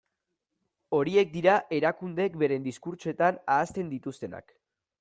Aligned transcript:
Horiek 0.99 1.29
dira 1.35 1.57
erakundeek 1.79 2.39
beren 2.45 2.65
diskurtsoetan 2.69 3.39
ahazten 3.57 3.93
dituztenak. 3.93 4.59